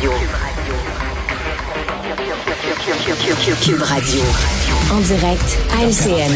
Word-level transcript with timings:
Radio. 0.00 0.12
Cube 3.62 3.82
Radio. 3.82 4.20
En 4.90 5.00
direct 5.00 5.58
à 5.78 5.84
LCN. 5.84 6.32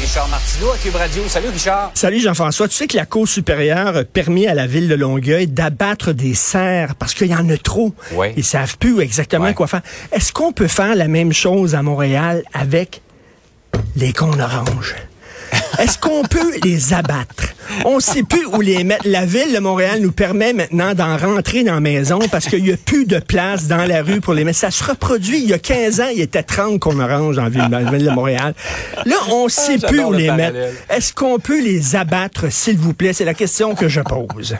Richard 0.00 0.28
Martineau 0.28 0.72
à 0.72 0.76
Cube 0.78 0.96
Radio. 0.96 1.22
Salut 1.28 1.48
Richard. 1.50 1.92
Salut 1.94 2.18
Jean-François. 2.18 2.66
Tu 2.66 2.74
sais 2.74 2.86
que 2.88 2.96
la 2.96 3.06
Cour 3.06 3.28
supérieure 3.28 3.96
a 3.96 4.02
permis 4.02 4.48
à 4.48 4.54
la 4.54 4.66
ville 4.66 4.88
de 4.88 4.96
Longueuil 4.96 5.46
d'abattre 5.46 6.10
des 6.12 6.34
cerfs 6.34 6.96
parce 6.96 7.14
qu'il 7.14 7.28
y 7.28 7.34
en 7.36 7.48
a 7.48 7.56
trop. 7.56 7.94
Oui. 8.12 8.28
Ils 8.36 8.44
savent 8.44 8.76
plus 8.76 8.98
exactement 9.00 9.44
Ouais. 9.44 9.54
quoi 9.54 9.68
faire. 9.68 9.82
Est-ce 10.10 10.32
qu'on 10.32 10.52
peut 10.52 10.66
faire 10.68 10.96
la 10.96 11.06
même 11.06 11.32
chose 11.32 11.76
à 11.76 11.82
Montréal 11.82 12.42
avec 12.54 13.02
les 13.94 14.12
cônes 14.12 14.40
oranges? 14.40 14.96
Est-ce 15.78 15.98
qu'on 15.98 16.22
peut 16.22 16.52
les 16.64 16.94
abattre? 16.94 17.44
On 17.84 17.96
ne 17.96 18.00
sait 18.00 18.22
plus 18.22 18.46
où 18.46 18.60
les 18.60 18.82
mettre. 18.84 19.06
La 19.06 19.26
ville 19.26 19.52
de 19.54 19.58
Montréal 19.58 20.00
nous 20.00 20.12
permet 20.12 20.52
maintenant 20.52 20.94
d'en 20.94 21.16
rentrer 21.16 21.64
dans 21.64 21.74
la 21.74 21.80
maison 21.80 22.18
parce 22.30 22.46
qu'il 22.46 22.62
n'y 22.62 22.72
a 22.72 22.76
plus 22.76 23.04
de 23.04 23.18
place 23.18 23.66
dans 23.66 23.84
la 23.84 24.02
rue 24.02 24.20
pour 24.20 24.32
les 24.34 24.44
mettre. 24.44 24.58
Ça 24.58 24.70
se 24.70 24.82
reproduit. 24.84 25.38
Il 25.42 25.50
y 25.50 25.52
a 25.52 25.58
15 25.58 26.00
ans, 26.00 26.08
il 26.14 26.20
était 26.20 26.42
30 26.42 26.78
cônes 26.80 27.00
oranges 27.00 27.36
dans 27.36 27.44
la 27.44 27.48
ville, 27.50 27.68
dans 27.68 27.78
la 27.80 27.90
ville 27.90 28.06
de 28.06 28.10
Montréal. 28.10 28.54
Là, 29.04 29.16
on 29.30 29.44
ne 29.44 29.48
sait 29.50 29.78
plus 29.78 30.02
où 30.02 30.12
le 30.12 30.18
les 30.18 30.26
parallèle. 30.28 30.54
mettre. 30.54 30.74
Est-ce 30.88 31.12
qu'on 31.12 31.38
peut 31.38 31.62
les 31.62 31.96
abattre, 31.96 32.50
s'il 32.50 32.78
vous 32.78 32.94
plaît? 32.94 33.12
C'est 33.12 33.24
la 33.24 33.34
question 33.34 33.74
que 33.74 33.88
je 33.88 34.00
pose. 34.00 34.56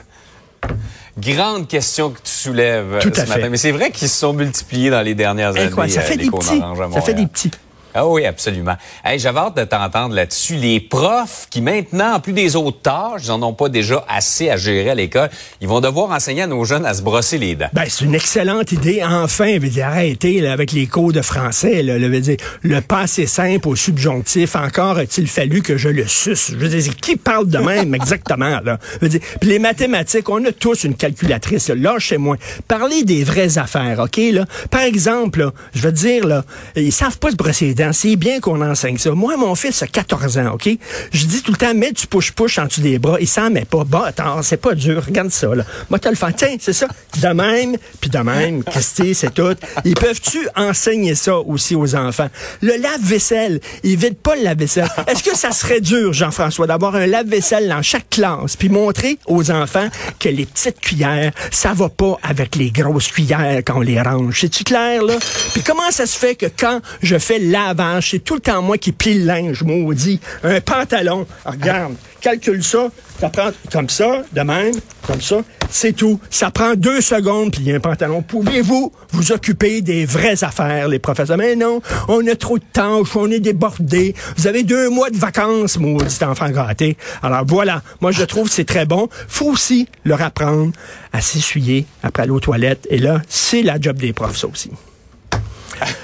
Grande 1.17 1.67
question 1.67 2.11
que 2.11 2.19
tu 2.19 2.31
soulèves 2.31 2.99
Tout 3.01 3.07
euh, 3.07 3.11
à 3.11 3.15
ce 3.15 3.21
fait. 3.21 3.37
matin. 3.37 3.49
Mais 3.49 3.57
c'est 3.57 3.71
vrai 3.71 3.89
qu'ils 3.89 4.07
se 4.07 4.19
sont 4.19 4.33
multipliés 4.33 4.91
dans 4.91 5.01
les 5.01 5.15
dernières 5.15 5.49
années. 5.51 5.61
Incroyable. 5.61 5.93
Ça 5.99 6.01
euh, 6.01 6.03
fait 6.11 6.17
les 6.17 6.25
des 6.25 6.31
petits. 6.31 6.61
Ça 6.93 7.01
fait 7.01 7.13
des 7.15 7.25
petits. 7.27 7.51
Ah 7.93 8.07
oui, 8.07 8.25
absolument. 8.25 8.75
Hey, 9.03 9.19
J'avais 9.19 9.39
hâte 9.39 9.57
de 9.57 9.63
t'entendre 9.63 10.13
là-dessus. 10.13 10.55
Les 10.55 10.79
profs 10.79 11.47
qui 11.49 11.61
maintenant, 11.61 12.15
en 12.15 12.19
plus 12.19 12.33
des 12.33 12.55
autres 12.55 12.81
tâches, 12.81 13.21
ils 13.25 13.29
n'en 13.29 13.41
ont 13.43 13.53
pas 13.53 13.69
déjà 13.69 14.05
assez 14.07 14.49
à 14.49 14.57
gérer 14.57 14.89
à 14.89 14.95
l'école, 14.95 15.29
ils 15.61 15.67
vont 15.67 15.81
devoir 15.81 16.11
enseigner 16.11 16.43
à 16.43 16.47
nos 16.47 16.63
jeunes 16.65 16.85
à 16.85 16.93
se 16.93 17.01
brosser 17.01 17.37
les 17.37 17.55
dents. 17.55 17.69
Ben, 17.73 17.85
c'est 17.87 18.05
une 18.05 18.15
excellente 18.15 18.71
idée. 18.71 19.01
Enfin, 19.03 19.55
je 19.55 19.59
veux 19.59 19.69
dire, 19.69 19.87
arrêtez 19.87 20.41
là, 20.41 20.53
avec 20.53 20.71
les 20.71 20.87
cours 20.87 21.13
de 21.13 21.21
français. 21.21 21.81
Là, 21.83 21.99
je 21.99 22.05
veux 22.05 22.19
dire, 22.19 22.37
le 22.61 22.81
passé 22.81 23.25
simple 23.25 23.67
au 23.67 23.75
subjonctif, 23.75 24.55
encore 24.55 24.97
a-t-il 24.97 25.27
fallu 25.27 25.61
que 25.61 25.77
je 25.77 25.89
le 25.89 26.07
suce? 26.07 26.51
Je 26.51 26.55
veux 26.57 26.69
dire, 26.69 26.95
qui 26.97 27.15
parle 27.15 27.47
de 27.47 27.57
même 27.57 27.95
exactement? 27.95 28.59
Là? 28.63 28.77
Je 28.93 28.99
veux 29.01 29.09
dire, 29.09 29.21
puis 29.39 29.49
les 29.49 29.59
mathématiques, 29.59 30.29
on 30.29 30.43
a 30.45 30.51
tous 30.51 30.83
une 30.83 30.95
calculatrice. 30.95 31.69
Là, 31.69 31.99
chez 31.99 32.17
moi. 32.17 32.37
Parlez 32.67 33.03
des 33.03 33.23
vraies 33.23 33.57
affaires, 33.57 33.99
OK? 33.99 34.19
Là? 34.31 34.45
Par 34.69 34.81
exemple, 34.81 35.39
là, 35.39 35.51
je 35.73 35.81
veux 35.81 35.91
dire, 35.91 36.25
là, 36.25 36.43
ils 36.75 36.91
savent 36.91 37.17
pas 37.17 37.31
se 37.31 37.35
brosser 37.35 37.65
les 37.65 37.73
dents. 37.73 37.86
C'est 37.93 38.15
bien 38.15 38.39
qu'on 38.39 38.61
enseigne 38.61 38.97
ça. 38.97 39.11
Moi, 39.11 39.37
mon 39.37 39.55
fils 39.55 39.81
a 39.81 39.87
14 39.87 40.37
ans, 40.37 40.53
OK? 40.53 40.69
Je 41.11 41.25
dis 41.25 41.41
tout 41.41 41.51
le 41.51 41.57
temps, 41.57 41.73
mets 41.73 41.91
du 41.91 42.07
push-push 42.07 42.59
en 42.59 42.65
dessous 42.65 42.81
des 42.81 42.99
bras. 42.99 43.17
Il 43.19 43.27
s'en 43.27 43.49
met 43.49 43.65
pas. 43.65 43.83
Bah, 43.83 44.05
attends, 44.07 44.41
c'est 44.41 44.57
pas 44.57 44.73
dur. 44.75 45.03
Regarde 45.05 45.31
ça, 45.31 45.53
là. 45.53 45.63
Moi, 45.89 45.99
t'as 45.99 46.09
le 46.09 46.15
faire. 46.15 46.33
Tiens, 46.35 46.55
c'est 46.59 46.73
ça. 46.73 46.87
De 47.21 47.27
même, 47.27 47.77
puis 47.99 48.09
de 48.09 48.19
même. 48.19 48.63
Que 48.63 48.81
c'est 48.81 49.33
tout? 49.33 49.55
Ils 49.85 49.95
peuvent-tu 49.95 50.47
enseigner 50.55 51.15
ça 51.15 51.37
aussi 51.37 51.75
aux 51.75 51.95
enfants? 51.95 52.29
Le 52.61 52.75
lave-vaisselle, 52.77 53.59
ils 53.83 53.97
vident 53.97 54.17
pas 54.21 54.35
le 54.35 54.43
lave-vaisselle. 54.43 54.89
Est-ce 55.07 55.23
que 55.23 55.35
ça 55.35 55.51
serait 55.51 55.81
dur, 55.81 56.13
Jean-François, 56.13 56.67
d'avoir 56.67 56.95
un 56.95 57.07
lave-vaisselle 57.07 57.67
dans 57.67 57.81
chaque 57.81 58.09
classe, 58.09 58.55
puis 58.55 58.69
montrer 58.69 59.17
aux 59.25 59.51
enfants 59.51 59.87
que 60.19 60.29
les 60.29 60.45
petites 60.45 60.79
cuillères, 60.79 61.31
ça 61.51 61.73
va 61.73 61.89
pas 61.89 62.17
avec 62.23 62.55
les 62.55 62.71
grosses 62.71 63.07
cuillères 63.07 63.61
quand 63.65 63.77
on 63.77 63.81
les 63.81 64.01
range? 64.01 64.41
C'est-tu 64.41 64.63
clair, 64.63 65.03
là? 65.03 65.15
Puis 65.53 65.63
comment 65.63 65.91
ça 65.91 66.05
se 66.05 66.17
fait 66.17 66.35
que 66.35 66.45
quand 66.45 66.81
je 67.01 67.17
fais 67.17 67.39
le 67.39 67.51
c'est 68.01 68.19
tout 68.19 68.35
le 68.35 68.41
temps 68.41 68.61
moi 68.61 68.77
qui 68.77 68.91
plie 68.91 69.19
le 69.19 69.25
linge, 69.25 69.63
maudit. 69.63 70.19
Un 70.43 70.61
pantalon, 70.61 71.25
regarde, 71.45 71.95
calcule 72.21 72.63
ça, 72.63 72.89
ça 73.19 73.29
prend 73.29 73.49
comme 73.71 73.89
ça, 73.89 74.23
de 74.33 74.41
même, 74.41 74.73
comme 75.05 75.21
ça, 75.21 75.37
c'est 75.69 75.93
tout. 75.93 76.19
Ça 76.29 76.51
prend 76.51 76.75
deux 76.75 77.01
secondes, 77.01 77.51
plier 77.51 77.75
un 77.75 77.79
pantalon. 77.79 78.21
Pouvez-vous 78.21 78.91
vous 79.11 79.31
occuper 79.31 79.81
des 79.81 80.05
vraies 80.05 80.43
affaires, 80.43 80.87
les 80.87 80.99
professeurs? 80.99 81.37
Mais 81.37 81.55
non, 81.55 81.81
on 82.07 82.25
a 82.27 82.35
trop 82.35 82.57
de 82.57 82.63
temps, 82.71 83.03
on 83.15 83.31
est 83.31 83.39
débordés. 83.39 84.13
Vous 84.37 84.47
avez 84.47 84.63
deux 84.63 84.89
mois 84.89 85.09
de 85.09 85.17
vacances, 85.17 85.77
maudit 85.77 86.23
enfant 86.23 86.49
gâté. 86.49 86.97
Alors 87.23 87.43
voilà, 87.45 87.81
moi 88.01 88.11
je 88.11 88.23
trouve 88.23 88.49
c'est 88.49 88.65
très 88.65 88.85
bon. 88.85 89.07
faut 89.27 89.51
aussi 89.51 89.87
leur 90.05 90.21
apprendre 90.21 90.71
à 91.13 91.21
s'essuyer 91.21 91.85
après 92.03 92.23
aller 92.23 92.31
aux 92.31 92.39
toilettes. 92.39 92.87
Et 92.89 92.97
là, 92.97 93.21
c'est 93.27 93.61
la 93.61 93.79
job 93.79 93.97
des 93.97 94.13
profs, 94.13 94.37
ça 94.37 94.47
aussi. 94.47 94.71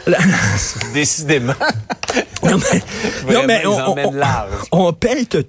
Décidément. 0.93 1.53
Non, 2.43 2.57
mais, 3.47 3.63
non, 3.63 3.95
on, 4.71 4.89
on- 4.89 4.93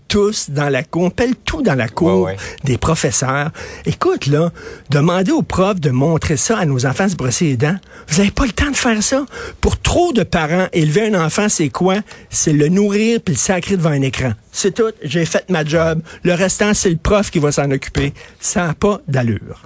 tous 0.09 0.51
dans 0.51 0.69
la 0.69 0.83
cour, 0.85 1.03
on 1.03 1.11
pèle 1.11 1.35
tout 1.45 1.61
dans 1.62 1.75
la 1.75 1.89
cour 1.89 2.23
Ouais, 2.23 2.33
ouais. 2.33 2.37
des 2.65 2.79
professeurs. 2.79 3.51
Écoute, 3.84 4.27
là, 4.27 4.51
demandez 4.91 5.33
aux 5.33 5.43
profs 5.43 5.81
de 5.81 5.91
montrer 5.91 6.37
ça 6.37 6.59
à 6.59 6.65
nos 6.67 6.87
enfants 6.87 7.09
se 7.09 7.17
brosser 7.17 7.45
les 7.47 7.57
dents. 7.57 7.77
Vous 8.09 8.19
n'avez 8.19 8.31
pas 8.31 8.47
le 8.47 8.53
temps 8.53 8.71
de 8.71 8.77
faire 8.77 9.03
ça. 9.03 9.25
Pour 9.61 9.79
trop 9.81 10.13
de 10.13 10.23
parents, 10.23 10.69
élever 10.73 11.13
un 11.15 11.25
enfant, 11.25 11.49
c'est 11.49 11.69
quoi? 11.69 11.97
C'est 12.31 12.53
le 12.53 12.69
nourrir 12.69 13.21
puis 13.25 13.34
le 13.34 13.39
sacrer 13.41 13.77
devant 13.77 13.91
un 13.91 14.03
écran. 14.03 14.33
C'est 14.53 14.75
tout. 14.75 14.93
J'ai 15.03 15.27
fait 15.27 15.45
ma 15.51 15.65
job. 15.65 16.01
Le 16.23 16.33
restant, 16.34 16.73
c'est 16.75 16.91
le 16.91 16.97
prof 16.97 17.31
qui 17.31 17.41
va 17.41 17.51
s'en 17.53 17.71
occuper. 17.71 18.15
Ça 18.41 18.69
n'a 18.69 18.75
pas 18.75 19.01
d'allure. 19.09 19.61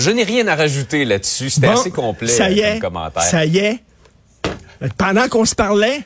Je 0.00 0.10
n'ai 0.10 0.24
rien 0.24 0.46
à 0.48 0.54
rajouter 0.56 1.04
là-dessus. 1.04 1.50
C'était 1.50 1.66
Bon, 1.68 1.80
assez 1.80 1.90
complet 1.90 2.28
Ça 2.28 2.50
y 2.50 2.60
est. 2.60 2.72
comme 2.80 2.92
commentaire. 2.92 3.22
Ça 3.22 3.44
y 3.44 3.58
est. 3.58 3.78
Pendant 4.96 5.28
qu'on 5.28 5.44
se 5.44 5.54
parlait, 5.54 6.00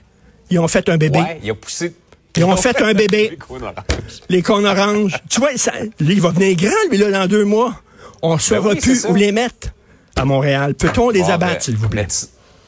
ils 0.50 0.58
ont 0.58 0.68
fait 0.68 0.88
un 0.88 0.96
bébé. 0.96 1.18
Ouais, 1.20 1.40
il 1.42 1.50
a 1.50 1.54
poussé. 1.54 1.94
Ils 2.36 2.44
ont 2.44 2.56
fait 2.56 2.80
un 2.82 2.92
bébé. 2.94 3.30
Les 3.30 3.36
cônes 3.46 3.62
oranges. 3.62 3.84
Les 4.28 4.42
cônes 4.42 4.66
oranges. 4.66 5.16
Tu 5.30 5.40
vois, 5.40 5.50
ça, 5.56 5.72
lui, 6.00 6.14
il 6.14 6.20
va 6.20 6.30
venir 6.30 6.56
grand, 6.56 6.90
lui, 6.90 6.98
là, 6.98 7.10
dans 7.10 7.26
deux 7.26 7.44
mois. 7.44 7.74
On 8.22 8.34
ne 8.34 8.40
saura 8.40 8.70
Ben 8.70 8.74
oui, 8.74 8.80
plus 8.80 9.06
où 9.06 9.14
les 9.14 9.30
mettre 9.30 9.68
à 10.16 10.24
Montréal. 10.24 10.74
Peut-on 10.74 11.10
les 11.10 11.20
Bon, 11.20 11.28
abattre, 11.28 11.52
ben, 11.54 11.60
s'il 11.60 11.76
vous 11.76 11.88
plaît? 11.88 12.08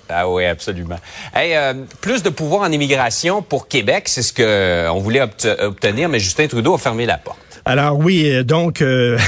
Ah 0.09 0.29
oui, 0.31 0.45
absolument. 0.45 1.01
Hey, 1.35 1.57
euh, 1.57 1.75
plus 2.01 2.23
de 2.23 2.29
pouvoir 2.31 2.63
en 2.63 2.71
immigration 2.71 3.43
pour 3.43 3.67
Québec, 3.67 4.05
c'est 4.07 4.23
ce 4.23 4.33
que 4.33 4.43
euh, 4.45 4.93
on 4.93 5.01
voulait 5.01 5.21
obte- 5.21 5.61
obtenir, 5.61 6.09
mais 6.09 6.21
Justin 6.21 6.47
Trudeau 6.47 6.75
a 6.75 6.79
fermé 6.79 7.07
la 7.07 7.19
porte. 7.19 7.39
Alors 7.65 7.99
oui, 7.99 8.31
euh, 8.31 8.45
donc... 8.45 8.83
euh, 8.83 9.19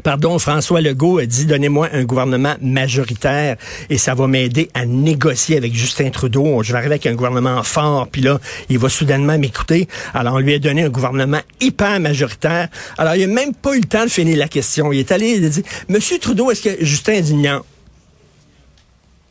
Pardon, 0.06 0.38
François 0.38 0.82
Legault 0.82 1.18
a 1.18 1.26
dit 1.26 1.48
donnez-moi 1.48 1.90
un 1.92 2.04
gouvernement 2.04 2.54
majoritaire 2.62 3.56
et 3.90 3.98
ça 3.98 4.14
va 4.14 4.28
m'aider 4.28 4.70
à 4.76 4.86
négocier 4.86 5.58
avec 5.58 5.74
Justin 5.74 6.12
Trudeau. 6.12 6.62
Je 6.62 6.74
vais 6.74 6.78
arriver 6.78 6.94
avec 6.94 7.08
un 7.08 7.16
gouvernement 7.16 7.64
fort, 7.64 8.08
puis 8.12 8.22
là, 8.22 8.40
il 8.70 8.78
va 8.78 8.88
soudainement 8.88 9.40
m'écouter. 9.40 9.88
Alors, 10.14 10.36
on 10.36 10.38
lui 10.38 10.54
a 10.54 10.60
donné 10.60 10.84
un 10.84 10.90
gouvernement 10.90 11.40
hyper 11.60 12.00
majoritaire. 12.00 12.68
Alors, 13.00 13.16
il 13.16 13.24
a 13.24 13.28
même 13.28 13.56
pas 13.56 13.76
eu 13.76 13.80
le 13.80 13.88
temps 13.88 14.04
de 14.04 14.12
finir 14.12 14.38
la 14.38 14.48
question. 14.48 14.94
Il 14.94 15.00
est 15.00 15.12
allé, 15.12 15.38
il 15.40 15.46
a 15.46 15.50
dit 15.50 15.64
Monsieur 15.90 16.20
Trudeau, 16.20 16.52
est-ce 16.52 16.62
que 16.62 16.86
Justin 16.86 17.14
a 17.16 17.22
dit 17.22 17.34
non? 17.34 17.64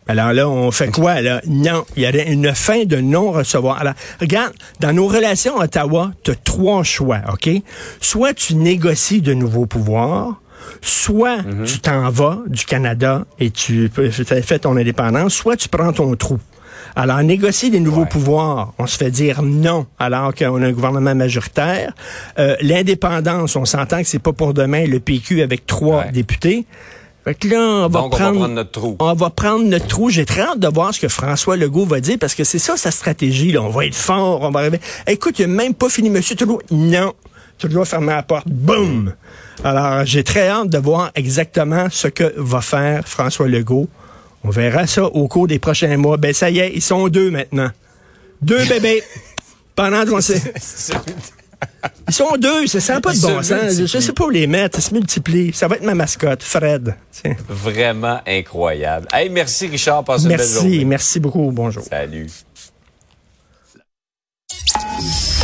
Alors 0.08 0.32
là, 0.32 0.48
on 0.48 0.72
fait 0.72 0.91
quoi, 0.91 1.20
là? 1.20 1.41
Non, 1.46 1.84
il 1.96 2.02
y 2.02 2.08
aurait 2.08 2.30
une 2.30 2.52
fin 2.52 2.84
de 2.84 2.96
non-recevoir. 2.96 3.78
Alors, 3.78 3.94
regarde, 4.20 4.52
dans 4.80 4.92
nos 4.92 5.06
relations 5.06 5.60
à 5.60 5.66
Ottawa, 5.66 6.10
tu 6.24 6.32
as 6.32 6.34
trois 6.34 6.82
choix, 6.82 7.20
OK? 7.32 7.48
Soit 8.00 8.34
tu 8.34 8.56
négocies 8.56 9.22
de 9.22 9.34
nouveaux 9.34 9.66
pouvoirs, 9.66 10.42
soit 10.80 11.38
tu 11.66 11.78
t'en 11.80 12.10
vas 12.10 12.38
du 12.47 12.64
Canada 12.64 13.25
et 13.38 13.50
tu 13.50 13.91
fais 13.92 14.58
ton 14.58 14.76
indépendance, 14.76 15.34
soit 15.34 15.56
tu 15.56 15.69
prends 15.69 15.92
ton 15.92 16.14
trou. 16.16 16.38
Alors, 16.97 17.20
négocier 17.22 17.70
des 17.70 17.80
nouveaux 17.80 18.02
Ouais. 18.02 18.08
pouvoirs, 18.08 18.72
on 18.78 18.86
se 18.86 18.97
fait 18.97 19.10
dire 19.10 19.42
non, 19.42 19.86
alors 19.98 20.32
qu'on 20.34 20.62
a 20.62 20.66
un 20.66 20.72
gouvernement 20.72 21.14
majoritaire. 21.14 21.92
Euh, 22.38 22.54
L'indépendance, 22.60 23.56
on 23.56 23.64
s'entend 23.64 24.00
que 24.03 24.06
c'est 24.08 24.20
pas 24.20 24.32
pour 24.32 24.54
demain 24.54 24.86
le 24.86 25.00
PQ 25.00 25.42
avec 25.42 25.66
trois 25.66 26.00
Ouais. 26.04 26.12
députés. 26.12 26.66
Fait 27.24 27.34
que 27.34 27.48
là, 27.48 27.58
on 27.58 27.88
va 27.88 28.00
Donc, 28.00 28.04
on 28.04 28.08
va 28.10 28.16
prendre, 28.19 28.38
prendre 28.38 28.54
notre 28.54 28.70
trou. 28.70 28.97
On 29.00 29.14
va 29.14 29.30
prendre 29.30 29.64
notre 29.64 29.86
trou. 29.88 30.10
J'ai 30.10 30.26
très 30.26 30.42
hâte 30.42 30.60
de 30.60 30.69
voir 30.69 30.92
ce 30.94 31.00
que 31.00 31.08
François 31.08 31.56
Legault 31.56 31.86
va 31.86 32.00
dire 32.00 32.19
parce 32.20 32.34
que 32.34 32.44
c'est 32.44 32.58
ça 32.58 32.76
sa 32.76 32.91
stratégie. 32.91 33.50
Là. 33.50 33.62
On 33.62 33.70
va 33.70 33.86
être 33.86 33.94
fort, 33.97 34.42
on 34.42 34.50
va 34.50 34.60
arriver. 34.60 34.78
Écoute, 35.06 35.38
il 35.38 35.47
n'a 35.47 35.54
même 35.54 35.74
pas 35.74 35.88
fini, 35.88 36.10
Monsieur 36.10 36.36
Trudeau. 36.36 36.60
Non. 36.70 37.12
Trudeau 37.59 37.82
a 37.82 37.84
fermé 37.84 38.09
la 38.12 38.22
porte. 38.22 38.48
Boum! 38.48 39.12
Alors, 39.62 40.04
j'ai 40.04 40.25
très 40.25 40.48
hâte 40.48 40.69
de 40.69 40.78
voir 40.78 41.10
exactement 41.15 41.88
ce 41.91 42.09
que 42.09 42.34
va 42.37 42.60
faire 42.60 43.06
François 43.06 43.48
Legault. 43.48 43.89
On 44.42 44.51
verra 44.51 44.86
ça 44.86 45.04
au 45.04 45.28
cours 45.28 45.47
des 45.47 45.59
prochains 45.59 45.97
mois. 45.97 46.16
Ben, 46.16 46.34
ça 46.34 46.51
y 46.51 46.59
est, 46.59 46.72
ils 46.74 46.83
sont 46.83 47.09
deux 47.09 47.30
maintenant. 47.30 47.71
Deux 48.42 48.65
bébés. 48.68 49.03
Pendant 49.74 50.04
qu'on 50.04 50.21
sait. 50.21 50.41
Ils 52.09 52.15
sont 52.15 52.36
deux, 52.39 52.66
ça 52.66 52.80
sent 52.80 53.01
pas 53.01 53.15
de 53.15 53.21
bon 53.21 53.42
se 53.42 53.48
sens. 53.48 53.86
Je 53.86 53.98
sais 53.98 54.12
pas 54.12 54.27
où 54.27 54.30
les 54.30 54.47
mettre, 54.47 54.78
ils 54.78 54.83
se 54.83 54.92
multiplient. 54.92 55.53
Ça 55.54 55.66
va 55.66 55.77
être 55.77 55.83
ma 55.83 55.95
mascotte, 55.95 56.42
Fred. 56.42 56.95
Tiens. 57.10 57.34
Vraiment 57.48 58.21
incroyable. 58.27 59.09
Hey, 59.12 59.30
merci 59.30 59.66
Richard, 59.66 60.04
passe 60.04 60.24
une 60.24 60.28
belle 60.28 60.47
journée. 60.47 60.68
Merci, 60.71 60.84
merci 60.84 61.21
beaucoup. 61.21 61.51
Bonjour. 61.51 61.83
Salut. 61.83 62.28